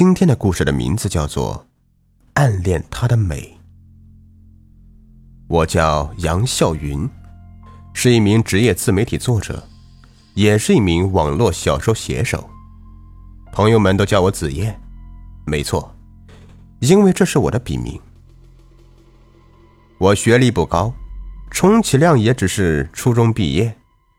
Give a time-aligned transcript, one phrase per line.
[0.00, 1.54] 今天的故事的名字叫做
[2.32, 3.38] 《暗恋她的美》。
[5.46, 7.06] 我叫杨笑云，
[7.92, 9.62] 是一名职业自媒体作者，
[10.32, 12.48] 也是一名网络小说写手。
[13.52, 14.74] 朋友们都叫我子夜，
[15.44, 15.94] 没错，
[16.78, 18.00] 因为这是我的笔名。
[19.98, 20.94] 我学历不高，
[21.50, 23.76] 充其量也只是初中毕业，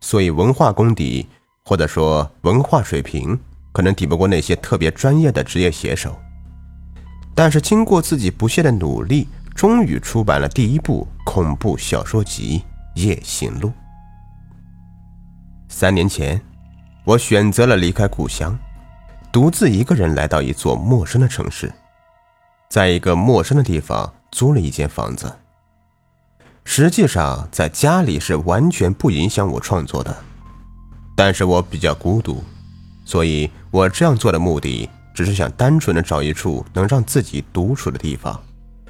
[0.00, 1.26] 所以文化功底
[1.64, 3.36] 或者说文化水平。
[3.74, 6.16] 可能抵不过那些特别专业的职业写手，
[7.34, 12.62] 但是经过自己不懈的努力，终于出版了第一部恐怖小说集
[13.02, 13.68] 《夜行录》。
[15.68, 16.40] 三年前，
[17.04, 18.56] 我选择了离开故乡，
[19.32, 21.72] 独自一个人来到一座陌生的城市，
[22.70, 25.36] 在一个陌生的地方租了一间房子。
[26.64, 30.16] 实际上，在家里是完全不影响我创作的，
[31.16, 32.40] 但是我比较孤独。
[33.04, 38.42] 所以我这样做的目的，只是想单纯的找一处能让自己独处的地方，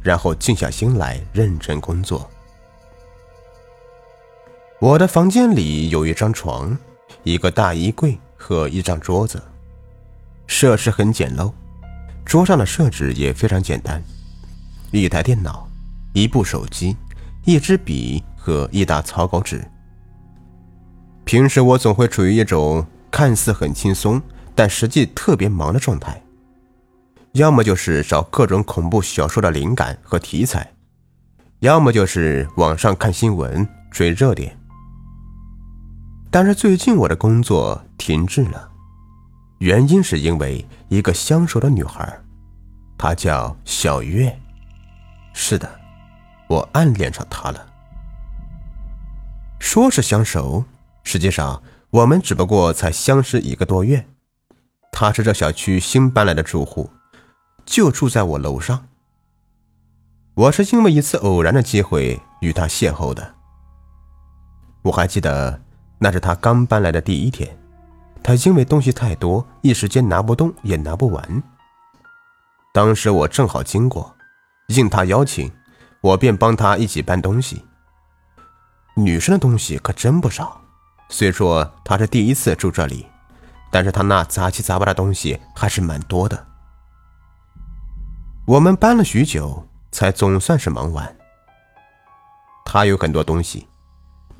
[0.00, 2.30] 然后静下心来认真工作。
[4.78, 6.76] 我的房间里有一张床，
[7.24, 9.42] 一个大衣柜和一张桌子，
[10.46, 11.52] 设施很简陋，
[12.24, 14.00] 桌上的设置也非常简单，
[14.92, 15.68] 一台电脑，
[16.12, 16.96] 一部手机，
[17.44, 19.66] 一支笔和一沓草稿纸。
[21.24, 22.86] 平时我总会处于一种。
[23.10, 24.20] 看似很轻松，
[24.54, 26.22] 但实际特别忙的状态。
[27.32, 30.72] 要么就是找各种恐怖小说的灵感和题材，
[31.60, 34.58] 要么就是网上看新闻追热点。
[36.30, 38.70] 但是最近我的工作停滞了，
[39.58, 42.18] 原因是因为一个相熟的女孩，
[42.96, 44.34] 她叫小月。
[45.34, 45.70] 是的，
[46.48, 47.66] 我暗恋上她了。
[49.58, 50.64] 说是相熟，
[51.02, 51.62] 实际上。
[51.96, 54.06] 我们只不过才相识一个多月，
[54.92, 56.90] 他是这小区新搬来的住户，
[57.64, 58.86] 就住在我楼上。
[60.34, 63.34] 我是因为一次偶然的机会与他邂逅的。
[64.82, 65.58] 我还记得
[65.98, 67.58] 那是他刚搬来的第一天，
[68.22, 71.42] 他因为东西太多，一时间拿不动也拿不完。
[72.74, 74.14] 当时我正好经过，
[74.66, 75.50] 应他邀请，
[76.02, 77.64] 我便帮他一起搬东西。
[78.96, 80.60] 女生的东西可真不少。
[81.08, 83.06] 虽说他是第一次住这里，
[83.70, 86.46] 但是他那杂七杂八的东西还是蛮多的。
[88.46, 91.16] 我们搬了许久，才总算是忙完。
[92.64, 93.66] 他有很多东西，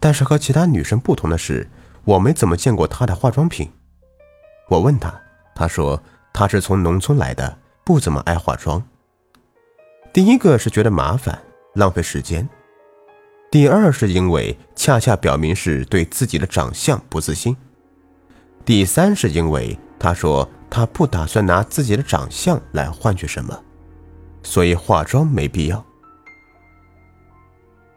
[0.00, 1.68] 但是和其他女生不同的是，
[2.04, 3.72] 我没怎么见过他的化妆品。
[4.68, 5.14] 我问他，
[5.54, 6.02] 他说
[6.32, 8.82] 他是从农村来的，不怎么爱化妆。
[10.12, 11.40] 第一个是觉得麻烦，
[11.74, 12.48] 浪费时间。
[13.56, 17.56] 第二是因为恰恰表明是对自己的长相不自信，
[18.66, 23.58] 第三是因为他说他不打算拿自己的长相来换取什么，
[24.42, 25.82] 所以化妆没必要。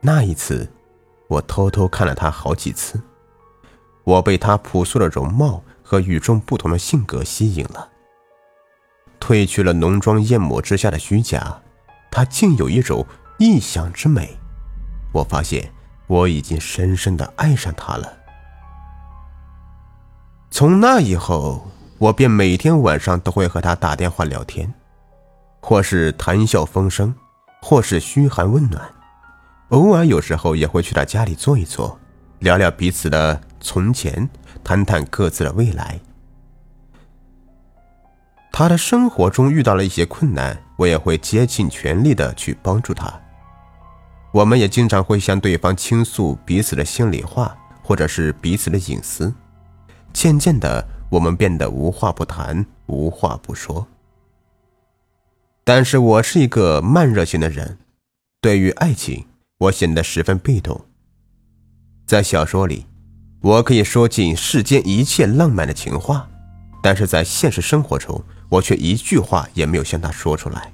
[0.00, 0.70] 那一次，
[1.26, 3.02] 我偷偷看了他好几次，
[4.04, 7.88] 我被他朴素的容貌和与众不同的性格吸引了。
[9.18, 11.60] 褪去了浓妆艳抹之下的虚假，
[12.12, 13.04] 他竟有一种
[13.40, 14.37] 异想之美。
[15.12, 15.70] 我发现
[16.06, 18.12] 我已经深深的爱上他了。
[20.50, 21.66] 从那以后，
[21.98, 24.72] 我便每天晚上都会和他打电话聊天，
[25.60, 27.14] 或是谈笑风生，
[27.60, 28.82] 或是嘘寒问暖，
[29.68, 31.98] 偶尔有时候也会去他家里坐一坐，
[32.38, 34.28] 聊聊彼此的从前，
[34.64, 36.00] 谈谈各自的未来。
[38.50, 43.12] 他的生活中遇到了一些困难，我也会竭尽全力的去帮助他。
[44.32, 49.32] 我们也经常会向对方倾诉彼此的心里话，或者是彼此的隐私。
[50.12, 53.86] 渐渐的，我们变得无话不谈，无话不说。
[55.64, 57.78] 但是我是一个慢热型的人，
[58.40, 59.26] 对于爱情，
[59.58, 60.84] 我显得十分被动。
[62.06, 62.86] 在小说里，
[63.40, 66.28] 我可以说尽世间一切浪漫的情话，
[66.82, 70.72] 但是在现实生活中，我却一句话也没有向他说出来。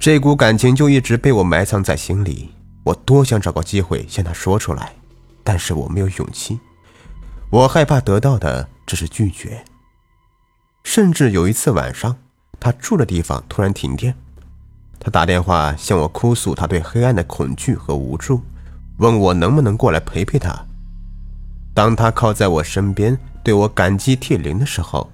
[0.00, 2.48] 这股感情就一直被我埋藏在心里，
[2.84, 4.94] 我多想找个机会向他说出来，
[5.44, 6.58] 但是我没有勇气，
[7.50, 9.62] 我害怕得到的只是拒绝。
[10.84, 12.16] 甚至有一次晚上，
[12.58, 14.14] 他住的地方突然停电，
[14.98, 18.40] 他打电话向我哭诉他对黑暗的恐惧和无助，
[18.96, 20.58] 问我能不能过来陪陪他。
[21.74, 25.12] 当他靠在我身边，对我感激涕零的时候，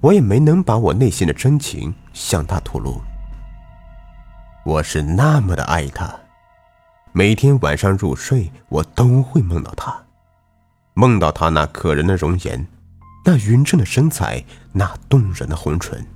[0.00, 3.02] 我也没能把我内心的真情向他吐露。
[4.64, 6.14] 我是那么的爱他，
[7.10, 10.04] 每天晚上入睡，我都会梦到他，
[10.94, 12.64] 梦到他那可人的容颜，
[13.24, 16.06] 那匀称的身材，那动人的红唇，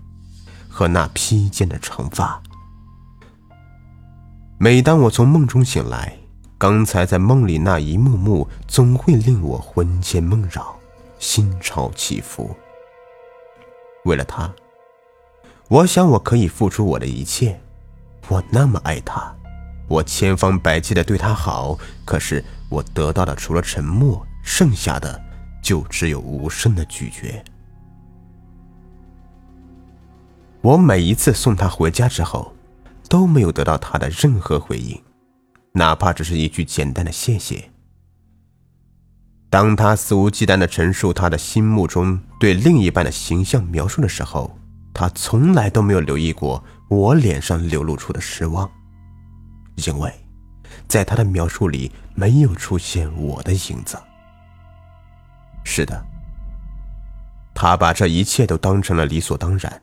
[0.68, 2.40] 和那披肩的长发。
[4.58, 6.16] 每当我从梦中醒来，
[6.56, 10.72] 刚才在梦里那一幕幕，总会令我魂牵梦绕，
[11.18, 12.54] 心潮起伏。
[14.04, 14.54] 为了他，
[15.66, 17.60] 我想我可以付出我的一切。
[18.28, 19.34] 我那么爱他，
[19.88, 25.20] 我千方百计的对他好，可是我得到的除了沉默，剩下的
[25.62, 27.44] 就只有无声的拒绝。
[30.60, 32.52] 我每一次送他回家之后。
[33.08, 35.00] 都没有得到他的任何回应，
[35.70, 37.70] 哪怕只是一句简单的谢谢。
[39.48, 44.58] 当他肆无忌惮的陈述他的心目中对另一半的形象描述的时候，
[44.92, 48.70] 他从来都没有留意过我脸上流露出的失望，
[49.76, 50.12] 因为，
[50.86, 54.00] 在他的描述里没有出现我的影子。
[55.64, 56.04] 是的，
[57.54, 59.82] 他把这一切都当成了理所当然。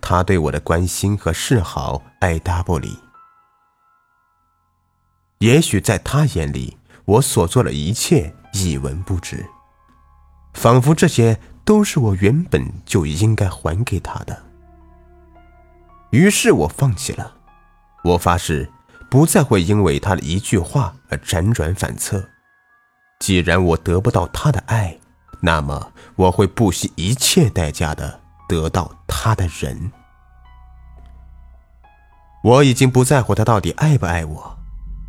[0.00, 2.96] 他对我的关心和示好爱答不理。
[5.38, 6.76] 也许在他眼里，
[7.06, 9.44] 我所做的一切一文不值，
[10.52, 14.53] 仿佛这些都是我原本就应该还给他的。
[16.14, 17.34] 于是我放弃了，
[18.04, 18.70] 我发誓
[19.10, 22.24] 不再会因为他的一句话而辗转反侧。
[23.18, 24.96] 既然我得不到他的爱，
[25.40, 28.20] 那么我会不惜一切代价的。
[28.46, 29.90] 得到他的人，
[32.44, 34.58] 我已经不在乎他到底爱不爱我。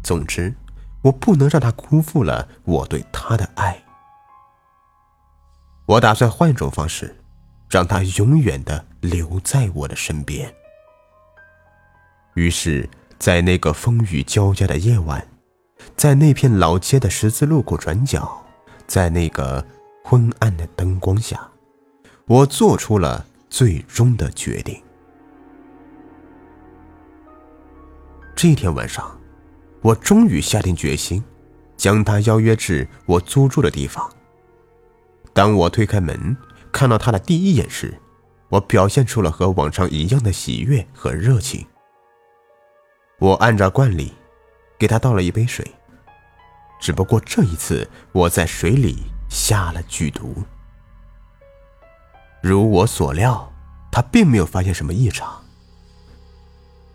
[0.04, 0.56] 总之，
[1.04, 3.84] 我不能让他辜负了我对他的爱。
[5.86, 7.22] 我打算换一种方式，
[7.70, 10.52] 让他永远的留在我的身边。
[12.36, 12.88] 于是，
[13.18, 15.26] 在那个风雨交加的夜晚，
[15.96, 18.46] 在那片老街的十字路口转角，
[18.86, 19.66] 在那个
[20.04, 21.50] 昏暗的灯光下。
[22.28, 24.82] 我做出了最终的决定。
[28.36, 29.18] 这天晚上，
[29.82, 31.24] 我终于下定决心，
[31.78, 34.12] 将他邀约至我租住的地方。
[35.32, 36.36] 当我推开门，
[36.70, 37.98] 看到他的第一眼时，
[38.50, 41.66] 我表现出了和往常一样的喜悦和热情。
[43.20, 44.14] 我按照惯例，
[44.78, 45.66] 给他倒了一杯水，
[46.80, 50.44] 只不过这一次，我在水里下了剧毒。
[52.42, 53.52] 如我所料，
[53.92, 55.42] 他并没有发现什么异常。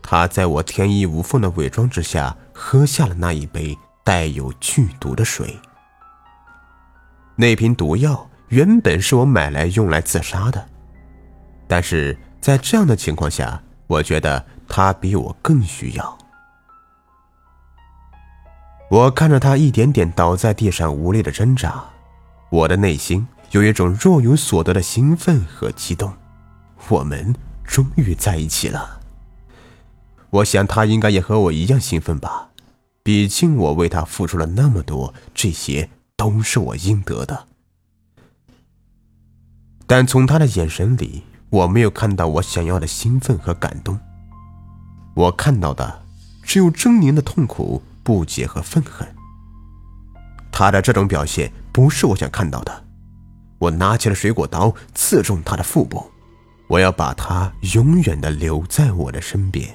[0.03, 5.59] 他在我天衣无缝的伪装之下，喝下了那一杯带有剧毒的水。
[7.37, 10.69] 那瓶毒药原本是我买来用来自杀的，
[11.67, 16.19] 但是在这样的情况下，我觉得他比我更需要。
[18.89, 21.85] 我看着他一点点倒在地上，无力的挣扎，
[22.51, 23.27] 我的内心。
[23.51, 26.15] 有一种若有所得的兴奋和激动，
[26.89, 27.35] 我们
[27.65, 29.01] 终于在一起了。
[30.31, 32.51] 我想他应该也和我一样兴奋吧，
[33.03, 37.49] 毕竟我为他付出了那么多，这些都是我应得的。
[39.89, 43.99] 但从他的眼神里，我没有看到我想要的兴奋和感动，
[45.15, 46.03] 我看到的
[46.43, 49.07] 只有狰狞的痛苦、不解和愤恨。
[50.53, 52.85] 他的这种表现不是我想看到的。
[53.59, 56.11] 我拿起了水果刀，刺中他的腹部。
[56.69, 59.75] 我要把他永远的留在我的身边。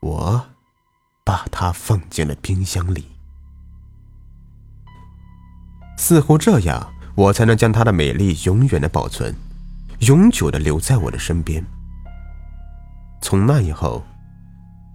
[0.00, 0.46] 我
[1.24, 3.06] 把他放进了冰箱里，
[5.96, 9.34] 似乎这样，我才能将他的美丽永远的保存，
[10.00, 11.64] 永久的留在我的身边。
[13.22, 14.04] 从那以后，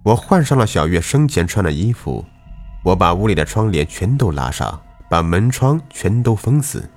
[0.04, 2.24] 我换上了小月生前穿的衣服，
[2.84, 4.80] 我把屋里的窗帘全都拉上，
[5.10, 6.88] 把门窗全都封死。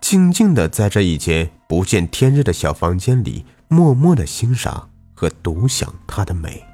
[0.00, 6.64] 静静的在这一间不见天日的小房间里，默默的欣赏和独享她的美。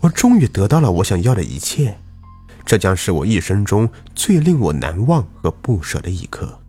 [0.00, 1.98] 我终于得到了我想要的一切，
[2.64, 6.61] 这将是我一生中最令我难忘和不舍的一刻。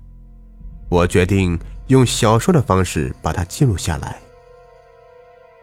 [0.94, 4.22] 我决定用小说的方式把它记录下来。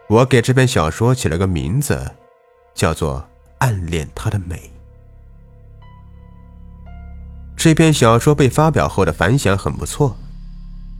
[0.09, 2.11] 我给这篇小说起了个名字，
[2.75, 3.19] 叫做
[3.59, 4.57] 《暗恋她的美》。
[7.55, 10.17] 这篇小说被发表后的反响很不错，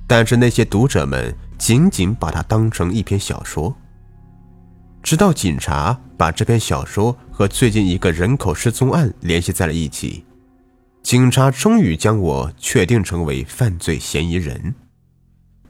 [0.07, 3.75] 但是那些读者们仅仅把它当成一篇小说。
[5.03, 10.23] 直到警察把这篇小说和最近一个人口失踪案联系在了一起，
[11.03, 14.75] 警察终于将我确定成为犯罪嫌疑人。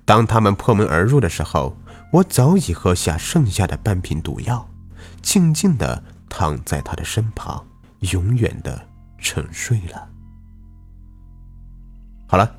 [0.05, 1.77] 当他们破门而入的时候，
[2.11, 4.69] 我早已喝下剩下的半瓶毒药，
[5.21, 7.65] 静静地躺在他的身旁，
[8.11, 10.09] 永远的沉睡了。
[12.27, 12.57] 好了。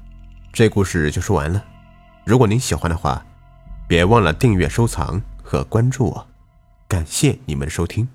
[0.55, 1.65] 这故事就说完了。
[2.27, 3.25] 如果您喜欢的话，
[3.89, 6.27] 别忘了订阅、收藏和关注我。
[6.87, 8.07] 感谢你们的收听。